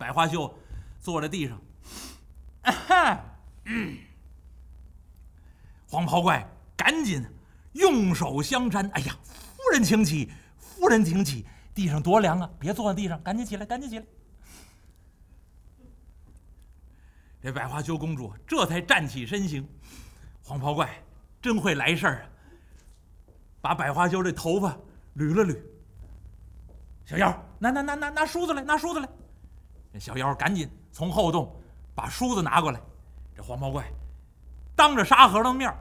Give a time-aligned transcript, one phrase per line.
[0.00, 0.50] 百花羞
[0.98, 1.60] 坐在地上，
[2.62, 3.22] 哈
[5.86, 7.22] 黄袍怪赶紧
[7.72, 8.90] 用手相搀。
[8.92, 11.44] 哎呀，夫人请起，夫人请起，
[11.74, 12.50] 地上多凉啊！
[12.58, 14.06] 别坐在地上，赶紧起来，赶紧起来。
[17.42, 19.68] 这百花羞公主这才站起身形。
[20.42, 20.90] 黄袍怪
[21.42, 22.30] 真会来事儿啊！
[23.60, 24.74] 把百花羞这头发
[25.14, 25.60] 捋了捋。
[27.04, 29.08] 小妖，拿拿拿拿拿梳子来，拿梳子来。
[29.92, 31.54] 这小妖赶紧从后洞
[31.94, 32.80] 把梳子拿过来。
[33.34, 33.84] 这黄袍怪
[34.74, 35.74] 当着沙和尚的面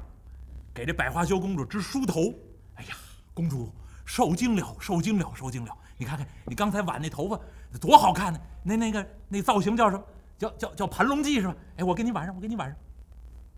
[0.74, 2.34] 给这百花羞公主织梳头。
[2.76, 2.96] 哎呀，
[3.34, 3.72] 公主
[4.06, 5.78] 受惊了，受惊了，受惊了！
[5.98, 7.40] 你看看，你刚才挽那头发
[7.80, 8.40] 多好看呢！
[8.64, 10.04] 那那个那造型叫什么？
[10.38, 11.56] 叫叫叫盘龙髻是吧？
[11.78, 12.78] 哎，我给你挽上，我给你挽上，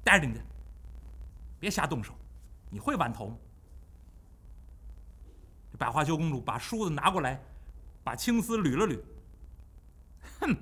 [0.03, 0.41] 带着你去，
[1.59, 2.13] 别瞎动手。
[2.69, 3.37] 你会挽头吗？
[5.71, 7.39] 这百花羞公主把梳子拿过来，
[8.03, 8.99] 把青丝捋了捋。
[10.41, 10.57] 哼，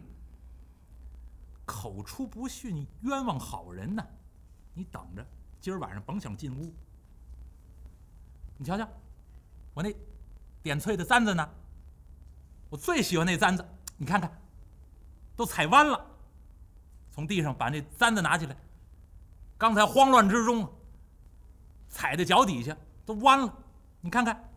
[1.65, 4.05] 口出不逊，冤枉好人呐！
[4.73, 5.25] 你等着，
[5.59, 6.73] 今儿晚上甭想进屋。
[8.57, 8.87] 你瞧瞧，
[9.73, 9.95] 我那
[10.61, 11.49] 点翠的簪子呢？
[12.69, 13.65] 我最喜欢那簪子，
[13.97, 14.31] 你看看，
[15.35, 16.05] 都踩弯了。
[17.09, 18.55] 从地上把那簪子拿起来，
[19.57, 20.71] 刚才慌乱之中，
[21.89, 23.53] 踩在脚底下都弯了。
[24.01, 24.49] 你看看，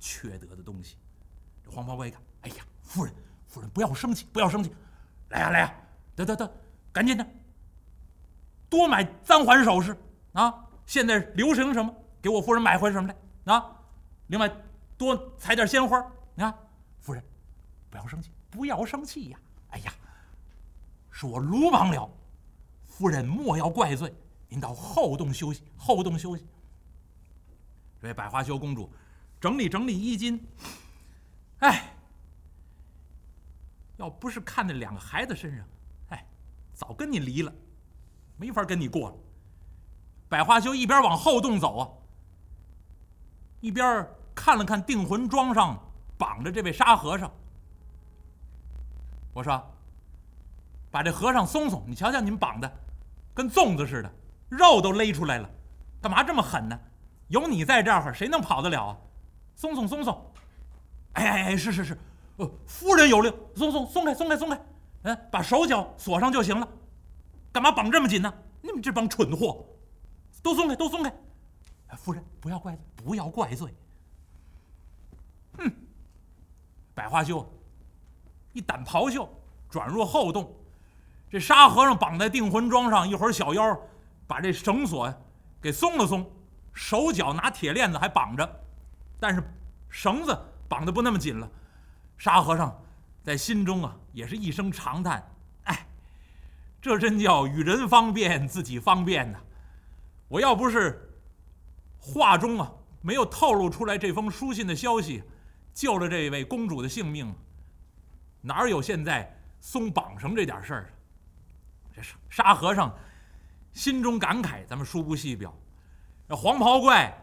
[0.00, 0.96] 缺德的东西！
[1.70, 3.14] 黄袍怪一看，哎呀，夫人，
[3.46, 4.72] 夫人不要生气，不要生气，
[5.30, 5.74] 来呀来呀，
[6.14, 6.50] 得得得，
[6.92, 7.26] 赶紧的，
[8.68, 9.96] 多买簪环首饰
[10.32, 10.64] 啊！
[10.86, 13.76] 现在流行什么，给我夫人买回什么来啊！
[14.28, 14.50] 另外
[14.96, 15.98] 多采点鲜花，
[16.34, 16.54] 你看，
[17.00, 17.22] 夫人
[17.90, 19.38] 不要生气，不要生气呀！
[19.70, 19.92] 哎呀，
[21.10, 22.10] 是我鲁莽了，
[22.84, 24.14] 夫人莫要怪罪。
[24.48, 26.46] 您到后洞休息，后洞休息。
[28.00, 28.88] 这位百花羞公主
[29.40, 30.40] 整理整理衣襟，
[31.60, 31.94] 哎，
[33.96, 35.66] 要不是看在两个孩子身上，
[36.10, 36.26] 哎，
[36.72, 37.52] 早跟你离了，
[38.36, 39.16] 没法跟你过了。
[40.28, 41.88] 百花羞一边往后洞走啊，
[43.60, 45.78] 一边看了看定魂桩上
[46.18, 47.30] 绑着这位沙和尚。
[49.32, 49.62] 我说
[50.90, 52.72] ：“把这和尚松松，你瞧瞧你们绑的，
[53.32, 54.12] 跟粽子似的，
[54.48, 55.50] 肉都勒出来了，
[56.02, 56.78] 干嘛这么狠呢？
[57.28, 58.98] 有你在这儿，谁能跑得了啊？
[59.56, 60.33] 松松松松！
[61.14, 61.98] 哎哎哎，是是是，
[62.36, 64.60] 呃，夫人有令，松松松开松开松开，
[65.02, 66.68] 嗯，把手脚锁上就行了，
[67.52, 68.32] 干嘛绑这么紧呢？
[68.62, 69.64] 你们这帮蠢货，
[70.42, 71.12] 都松开都松开！
[71.96, 73.74] 夫人不要怪罪，不要怪罪。
[75.58, 75.72] 哼，
[76.94, 77.44] 百花羞。”
[78.54, 79.28] 一掸袍袖，
[79.68, 80.54] 转入后洞。
[81.28, 83.76] 这沙和尚绑在定魂桩上，一会儿小妖
[84.28, 85.12] 把这绳索
[85.60, 86.24] 给松了松，
[86.72, 88.48] 手脚拿铁链子还绑着，
[89.18, 89.42] 但是
[89.88, 90.38] 绳子
[90.74, 91.48] 绑的不那么紧了。
[92.18, 92.76] 沙和尚
[93.22, 95.24] 在心中啊，也是一声长叹
[95.70, 95.86] ：“哎，
[96.82, 99.38] 这真叫与人方便，自己方便呐！
[100.26, 101.16] 我要不是
[101.96, 105.22] 话中啊没有透露出来这封书信的消息，
[105.72, 107.32] 救了这位公主的性命。”
[108.42, 110.92] 哪有现在松绑绳这点事儿？
[111.94, 112.92] 这是沙和尚
[113.72, 115.56] 心中感慨，咱们书不细表。
[116.28, 117.16] 这黄袍怪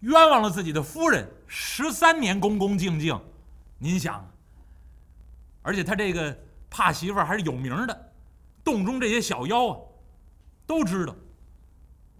[0.00, 3.20] 冤枉了自己的夫人十三年，恭恭敬敬。
[3.78, 4.28] 您想，
[5.62, 6.36] 而且他这个
[6.70, 8.12] 怕媳妇儿还是有名的，
[8.64, 9.78] 洞中这些小妖啊
[10.66, 11.14] 都知道，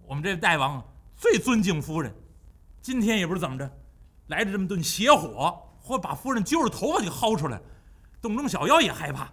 [0.05, 0.83] 我们这大王
[1.15, 2.13] 最尊敬夫人。
[2.81, 3.69] 今天也不知怎么着，
[4.27, 5.65] 来了这么顿邪火。
[5.81, 7.59] 或把夫人揪着头发就薅出来，
[8.21, 9.31] 洞中小妖也害怕。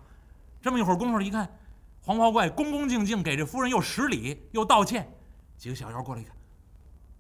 [0.63, 1.55] 这么一会儿功夫，一看
[2.01, 5.13] 黄袍怪恭恭敬敬给这夫人又施礼又道歉，
[5.59, 6.35] 几个小妖过来一看，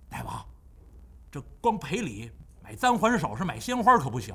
[0.08, 0.46] 大王，
[1.36, 2.30] 这光赔礼
[2.62, 4.34] 买簪环首饰买鲜花可不行，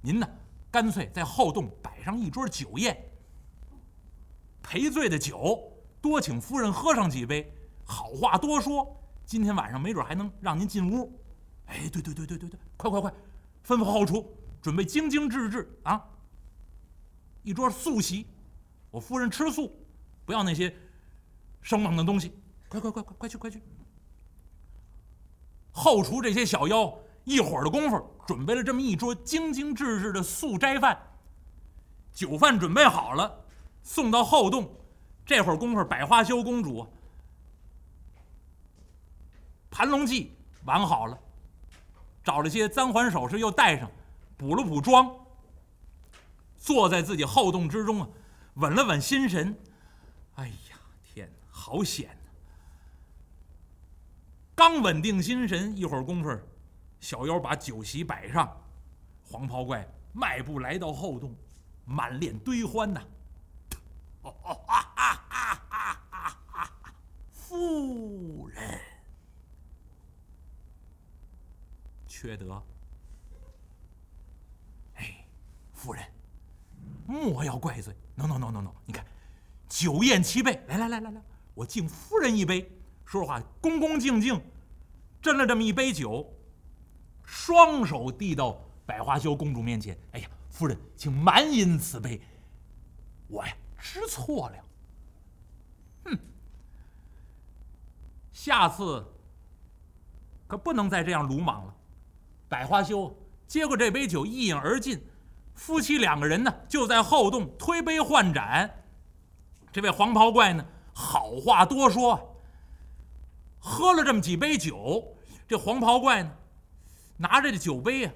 [0.00, 0.28] 您呢
[0.68, 3.08] 干脆在后洞摆上一桌酒宴，
[4.60, 11.16] 赔罪的酒多请夫人喝上几杯，好话多说，今天晚上没准还能让您进屋。
[11.66, 13.14] 哎，对对对对对对，快快快！
[13.64, 16.04] 吩咐后厨准备精精致致啊，
[17.44, 18.26] 一桌素席，
[18.90, 19.72] 我夫人吃素，
[20.24, 20.74] 不要那些
[21.62, 22.32] 生猛的东西。
[22.68, 23.62] 快快快快快去快去！
[25.76, 30.96] 后厨这些小妖一会儿的功夫，准备了这么一桌精精致致的素斋饭。
[32.12, 33.44] 酒饭准备好了，
[33.82, 34.72] 送到后洞。
[35.26, 36.86] 这会儿功夫，百花羞公主
[39.68, 40.28] 盘龙髻
[40.64, 41.18] 挽好了。
[42.22, 43.90] 找了些簪环首饰，又戴上，
[44.36, 45.12] 补了补妆，
[46.56, 48.08] 坐在自己后洞之中啊，
[48.54, 49.58] 稳了稳心神。
[50.36, 52.16] 哎呀，天，好险！
[54.54, 56.38] 刚稳定心神，一会儿功夫，
[57.00, 58.56] 小妖把酒席摆上，
[59.22, 61.34] 黄袍怪迈步来到后洞，
[61.84, 63.02] 满脸堆欢呐。
[67.32, 68.80] 夫人，
[72.06, 72.62] 缺德！
[74.94, 75.26] 哎，
[75.72, 76.04] 夫人，
[77.06, 77.94] 莫要怪罪。
[78.14, 78.74] No no no no no！
[78.86, 79.04] 你看，
[79.68, 81.22] 酒宴齐备，来来来来来，
[81.54, 82.70] 我敬夫人一杯。
[83.04, 84.40] 说实话，恭恭敬敬，
[85.22, 86.26] 斟了这么一杯酒，
[87.22, 89.96] 双手递到百花羞公主面前。
[90.12, 92.20] 哎呀，夫人，请满饮此杯。
[93.28, 94.56] 我呀，知错了。
[96.04, 96.18] 哼，
[98.32, 99.04] 下次
[100.46, 101.74] 可不能再这样鲁莽了。
[102.48, 103.16] 百花羞
[103.46, 105.00] 接过这杯酒，一饮而尽。
[105.54, 108.82] 夫妻两个人呢，就在后洞推杯换盏。
[109.70, 112.33] 这位黄袍怪呢，好话多说。
[113.66, 115.16] 喝了这么几杯酒，
[115.48, 116.30] 这黄袍怪呢，
[117.16, 118.12] 拿着这酒杯啊，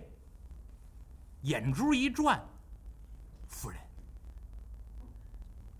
[1.40, 2.46] 眼珠一转，
[3.48, 3.80] 夫人，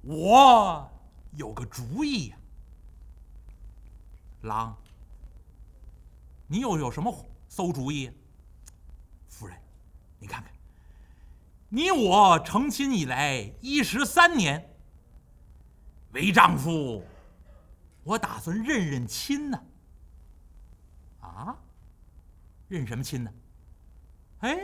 [0.00, 0.91] 我
[1.32, 2.37] 有个主意呀。
[4.41, 4.75] 狼，
[6.47, 7.12] 你又有什么
[7.47, 8.11] 馊主意？
[9.29, 9.55] 夫人，
[10.19, 10.50] 你看看。
[11.69, 14.75] 你我成亲以来一十三年，
[16.12, 17.05] 为丈夫，
[18.08, 19.62] 我打算认认亲呢。
[21.20, 21.55] 啊？
[22.69, 23.31] 认什么亲呢？
[24.40, 24.58] 哎，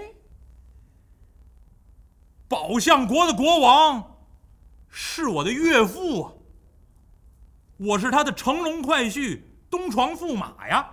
[2.49, 4.19] 宝象国的国王
[4.88, 6.32] 是我的岳父啊，
[7.76, 10.91] 我是他的乘龙快婿、东床驸马呀。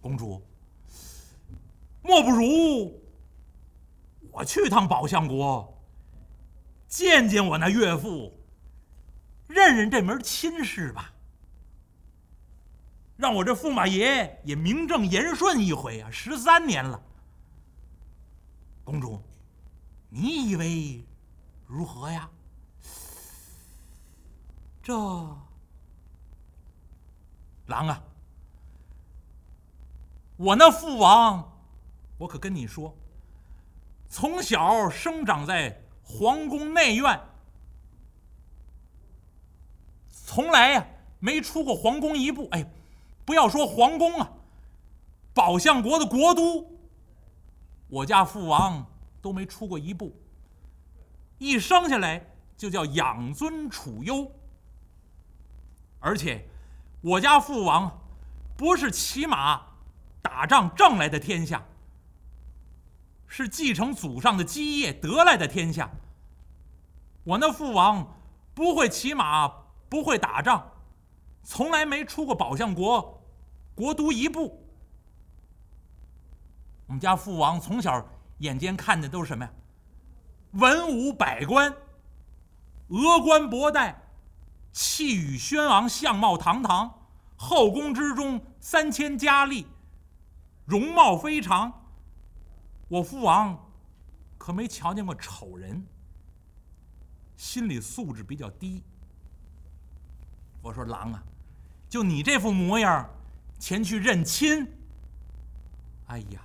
[0.00, 0.42] 公主，
[2.02, 3.00] 莫不如。
[4.32, 5.80] 我去趟宝象国，
[6.88, 8.39] 见见我那岳父，
[9.50, 11.12] 认认这门亲事吧。
[13.16, 16.10] 让我这驸马爷也名正言顺一回啊！
[16.10, 17.02] 十三年了，
[18.82, 19.22] 公主，
[20.08, 21.04] 你以为
[21.66, 22.30] 如何呀？
[24.82, 24.94] 这
[27.66, 28.02] 狼啊，
[30.38, 31.46] 我那父王，
[32.16, 32.96] 我可跟你说。
[34.08, 37.20] 从小生长在皇宫内院，
[40.30, 40.86] 从来呀
[41.18, 42.46] 没出过皇宫一步。
[42.52, 42.64] 哎，
[43.24, 44.30] 不要说皇宫啊，
[45.34, 46.70] 宝象国的国都，
[47.88, 48.86] 我家父王
[49.20, 50.14] 都没出过一步。
[51.38, 52.24] 一生下来
[52.56, 54.30] 就叫养尊处优，
[55.98, 56.48] 而且
[57.00, 58.00] 我家父王
[58.56, 59.60] 不是骑马
[60.22, 61.60] 打仗挣来的天下。
[63.26, 65.90] 是继承祖上的基业得来的天下。
[67.24, 68.16] 我那父王
[68.54, 69.59] 不会骑马，
[69.90, 70.70] 不会打仗，
[71.42, 73.22] 从来没出过宝象国
[73.74, 74.64] 国都一步。
[76.86, 78.08] 我们家父王从小
[78.38, 79.52] 眼尖看的都是什么呀？
[80.52, 81.74] 文武百官，
[82.88, 84.00] 峨冠博带，
[84.72, 86.92] 气宇轩昂，相貌堂堂，
[87.36, 89.66] 后宫之中三千佳丽，
[90.64, 91.72] 容貌非常。
[92.88, 93.70] 我父王
[94.38, 95.86] 可没瞧见过丑人，
[97.36, 98.82] 心理素质比较低。
[100.62, 101.22] 我说狼啊，
[101.88, 103.08] 就你这副模样，
[103.58, 104.66] 前去认亲。
[106.06, 106.42] 哎呀，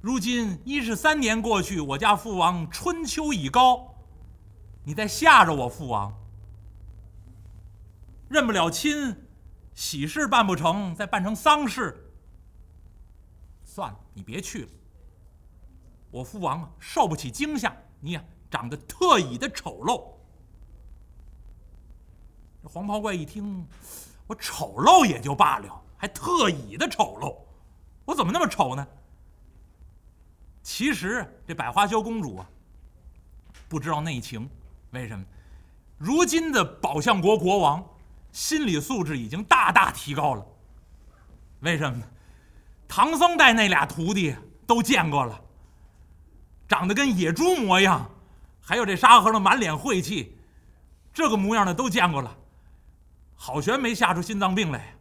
[0.00, 3.94] 如今一十三年过去，我家父王春秋已高，
[4.82, 6.12] 你再吓着我父王，
[8.28, 9.14] 认不了亲，
[9.74, 12.12] 喜事办不成，再办成丧事，
[13.62, 14.68] 算了，你别去了。
[16.10, 20.13] 我父王啊，受不起惊吓，你呀长得特异的丑陋。
[22.64, 23.66] 黄袍怪一听，
[24.26, 27.36] 我丑陋也就罢了，还特意的丑陋，
[28.04, 28.86] 我怎么那么丑呢？
[30.62, 32.46] 其实这百花羞公主啊，
[33.68, 34.48] 不知道内情，
[34.92, 35.24] 为什么？
[35.98, 37.84] 如今的宝象国国王
[38.32, 40.46] 心理素质已经大大提高了，
[41.60, 42.02] 为什么？
[42.88, 44.34] 唐僧带那俩徒弟
[44.66, 45.40] 都见过了。
[46.66, 48.10] 长得跟野猪模样，
[48.60, 50.36] 还有这沙和尚满脸晦气，
[51.12, 52.36] 这个模样的都见过了。
[53.46, 54.96] 好悬没吓出心脏病来，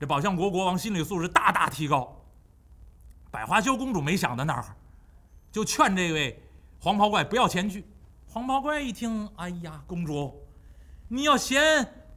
[0.00, 2.18] 这宝象国国王心理素质大大提高。
[3.30, 4.64] 百花羞公主没想到那儿，
[5.52, 6.42] 就劝这位
[6.80, 7.84] 黄袍怪不要前去。
[8.26, 10.34] 黄袍怪一听，哎呀，公主，
[11.08, 11.62] 你要嫌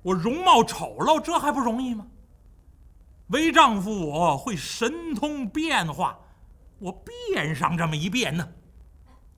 [0.03, 2.07] 我容貌丑陋，这还不容易吗？
[3.27, 6.17] 为丈夫我会神通变化，
[6.79, 6.93] 我
[7.33, 8.47] 变上这么一变呢。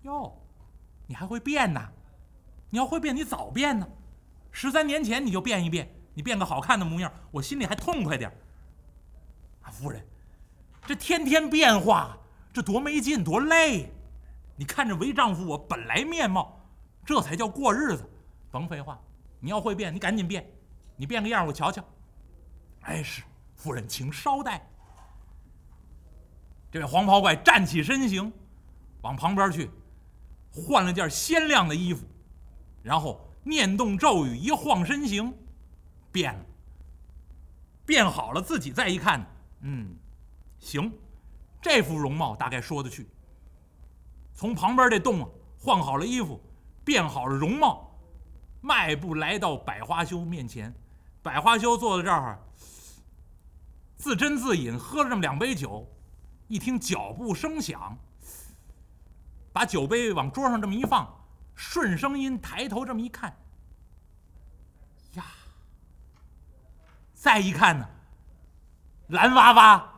[0.04, 0.32] 哟，
[1.08, 1.84] 你还会变呢？
[2.70, 3.90] 你要会变，你早变呢。
[4.52, 8.34] 十三年前你就变一变，你变个好看的模样，我心里还痛快点儿
[9.62, 10.06] 啊，夫人，
[10.86, 12.18] 这天天变化，
[12.54, 13.92] 这多没劲，多累。
[14.56, 16.62] 你看着为丈夫我本来面貌，
[17.06, 18.04] 这才叫过日子。
[18.52, 19.00] 甭废话，
[19.40, 20.46] 你要会变，你赶紧变，
[20.98, 21.84] 你变个样我瞧瞧。
[22.82, 23.24] 哎，是
[23.56, 24.68] 夫人，请稍待。
[26.72, 28.32] 这位黄袍怪站起身形，
[29.02, 29.70] 往旁边去，
[30.52, 32.06] 换了件鲜亮的衣服，
[32.84, 35.34] 然后念动咒语，一晃身形，
[36.12, 36.46] 变了。
[37.86, 39.26] 变好了，自己再一看，
[39.62, 39.96] 嗯，
[40.60, 40.92] 行，
[41.62, 43.08] 这副容貌大概说得去。
[44.34, 46.40] 从旁边这洞啊，换好了衣服，
[46.84, 47.92] 变好了容貌，
[48.62, 50.74] 迈步来到百花羞面前。
[51.22, 52.40] 百花羞坐在这儿，
[53.98, 55.86] 自斟自饮，喝了这么两杯酒。
[56.48, 57.98] 一听脚步声响，
[59.52, 61.08] 把酒杯往桌上这么一放，
[61.56, 63.36] 顺声音抬头这么一看，
[67.22, 67.86] 再一看呢，
[69.08, 69.94] 蓝娃娃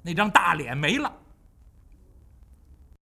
[0.00, 1.12] 那张大脸没了，